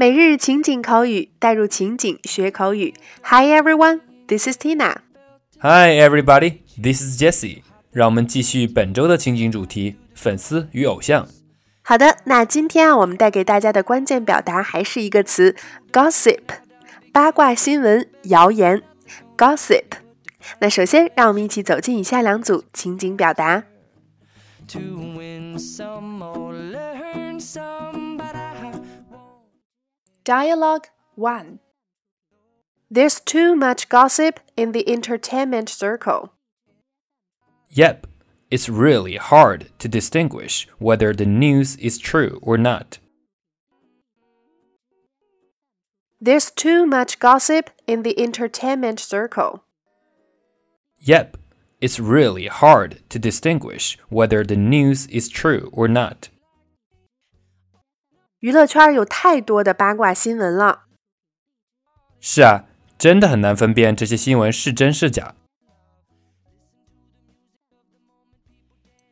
[0.00, 2.94] 每日情景口语，带入情景学口语。
[3.22, 4.94] Hi everyone, this is Tina.
[5.58, 7.58] Hi everybody, this is Jessie.
[7.92, 11.28] 让我们继续本周的情景主题：粉丝与偶像。
[11.82, 15.54] 好的，那今天啊，我们带给大家的关键表达还是一个词
[15.92, 16.40] ：gossip，
[17.12, 18.82] 八卦新闻、谣言。
[19.36, 19.84] gossip。
[20.60, 23.64] 那首先，让我们一起走进以下两组情景表达。
[30.30, 31.58] Dialogue 1
[32.88, 36.34] There's too much gossip in the entertainment circle.
[37.68, 38.06] Yep,
[38.48, 43.00] it's really hard to distinguish whether the news is true or not.
[46.20, 49.64] There's too much gossip in the entertainment circle.
[51.00, 51.38] Yep,
[51.80, 56.28] it's really hard to distinguish whether the news is true or not.
[58.39, 60.83] 娱乐圈有太多的八卦新闻了。
[62.19, 62.65] 是啊，
[62.97, 65.35] 真的很难分辨这些新闻是真是假。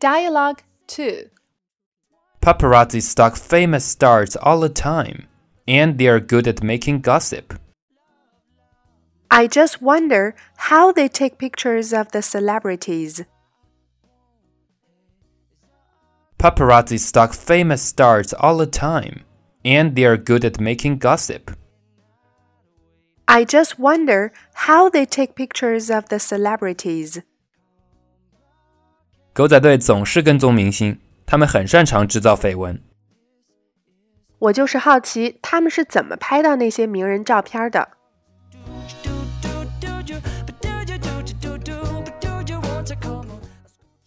[0.00, 0.58] Dialogue
[0.88, 1.28] 2
[2.40, 5.26] Paparazzi stalk famous stars all the time,
[5.66, 7.54] and they are good at making gossip.
[9.28, 13.24] I just wonder how they take pictures of the celebrities.
[16.38, 19.20] Paparazzi stalk famous stars all the time,
[19.64, 21.52] and they are good at making gossip.
[23.26, 27.22] I just wonder how they take pictures of the celebrities.
[29.32, 32.82] 狗仔队总是跟踪明星，他们很擅长制造绯闻。
[34.38, 37.88] 我就是好奇他们是怎么拍到那些名人照片的。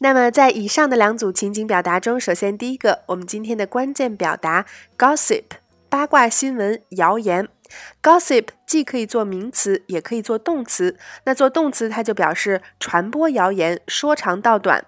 [0.03, 4.65] 那么，在以上的两组情景表达中，首先第一个，我们今天的关键表达
[4.97, 5.45] gossip
[5.91, 7.47] 八卦新闻、谣言。
[8.03, 10.97] gossip 既可以做名词，也可以做动词。
[11.25, 14.87] 那做动词，它就表示传播谣言、说长道短。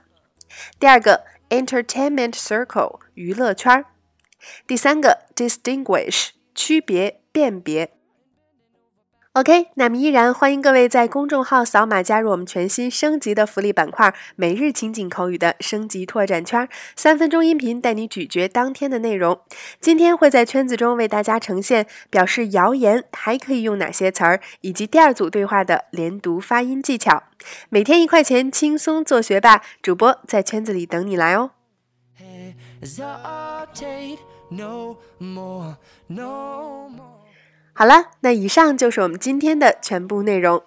[0.80, 3.84] 第二个 entertainment circle 娱乐圈。
[4.66, 7.92] 第三个 distinguish 区别、辨别。
[9.34, 19.40] OK，那么依然欢迎各位在公众号扫码加入我们全新升级的福利板块——每日情景口语的升级拓展圈，三分钟音频带你咀嚼当天的内容。
[19.80, 27.22] 今天会在圈子中为大家呈现表示谣言还可以用哪些词儿，以及第二组对话的连读发音技巧。
[27.70, 29.62] 每天一块钱，轻松做学霸。
[29.80, 31.52] 主播在圈子里等你来哦。
[32.82, 34.18] Hesitate,
[34.50, 35.78] no more,
[36.08, 36.81] no more.
[37.74, 40.62] 好了，那以上就是我们今天的全部内容。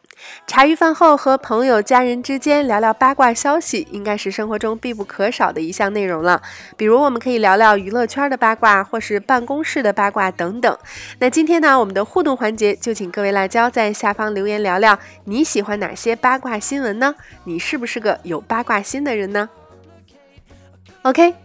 [0.47, 6.41] 茶余饭后和朋友、家人之间聊聊八卦消息，应该是生活中必不可少的一项内容了。
[6.75, 10.75] 比如，我们可以聊聊娱乐圈的八卦，或是办公室的八卦等等。
[11.19, 17.13] 那今天呢，我们的互动环节就请各位辣椒在下方留言聊聊，你喜欢哪些八卦新闻呢？
[17.43, 19.47] 你是不是个有八卦心的人呢
[21.03, 21.44] ？OK。